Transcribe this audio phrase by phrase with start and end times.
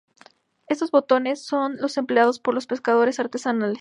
[0.67, 3.69] Estos botes son los empleados por los pescadores artesanales.